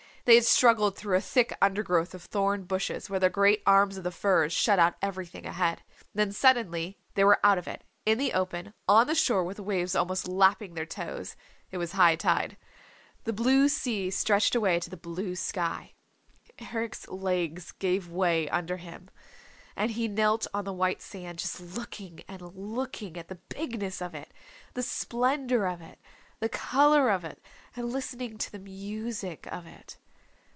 They 0.25 0.35
had 0.35 0.45
struggled 0.45 0.95
through 0.95 1.17
a 1.17 1.21
thick 1.21 1.57
undergrowth 1.63 2.13
of 2.13 2.21
thorned 2.23 2.67
bushes 2.67 3.09
where 3.09 3.19
the 3.19 3.27
great 3.31 3.63
arms 3.65 3.97
of 3.97 4.03
the 4.03 4.11
firs 4.11 4.53
shut 4.53 4.77
out 4.77 4.93
everything 5.01 5.47
ahead. 5.47 5.81
Then 6.13 6.31
suddenly 6.31 6.99
they 7.15 7.23
were 7.23 7.39
out 7.43 7.57
of 7.57 7.67
it, 7.67 7.83
in 8.05 8.19
the 8.19 8.33
open, 8.33 8.75
on 8.87 9.07
the 9.07 9.15
shore 9.15 9.43
with 9.43 9.57
the 9.57 9.63
waves 9.63 9.95
almost 9.95 10.27
lapping 10.27 10.75
their 10.75 10.85
toes. 10.85 11.35
It 11.71 11.79
was 11.79 11.93
high 11.93 12.15
tide. 12.17 12.55
The 13.23 13.33
blue 13.33 13.67
sea 13.67 14.11
stretched 14.11 14.53
away 14.53 14.79
to 14.81 14.91
the 14.91 14.95
blue 14.95 15.35
sky. 15.35 15.95
Eric's 16.71 17.07
legs 17.07 17.71
gave 17.71 18.07
way 18.07 18.47
under 18.49 18.77
him, 18.77 19.09
and 19.75 19.89
he 19.89 20.07
knelt 20.07 20.45
on 20.53 20.65
the 20.65 20.71
white 20.71 21.01
sand, 21.01 21.39
just 21.39 21.59
looking 21.59 22.23
and 22.27 22.43
looking 22.55 23.17
at 23.17 23.27
the 23.27 23.39
bigness 23.49 24.03
of 24.03 24.13
it, 24.13 24.31
the 24.75 24.83
splendor 24.83 25.65
of 25.65 25.81
it, 25.81 25.97
the 26.39 26.47
color 26.47 27.09
of 27.09 27.25
it, 27.25 27.43
and 27.75 27.91
listening 27.91 28.37
to 28.37 28.51
the 28.51 28.59
music 28.59 29.47
of 29.51 29.65
it. 29.65 29.97